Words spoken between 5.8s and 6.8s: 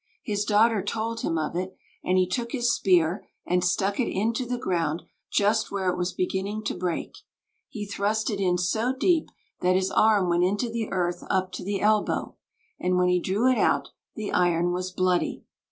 it was beginning to